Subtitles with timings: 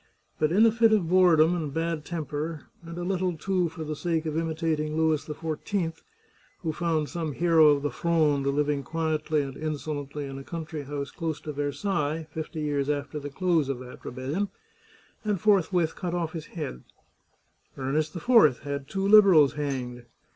[0.39, 3.95] But in a fit of boredom and bad temper, and a little, too, for the
[3.95, 6.01] sake of imitating Louis XIV,
[6.63, 11.11] who found some hero of the Fronde living quietly and insolently in a country house
[11.11, 14.49] close to Versailles fifty years after the close of that rebellion,
[15.23, 16.83] and forthwith cut oflf his head,
[17.77, 20.05] Ernest IV had two Liberals hanged.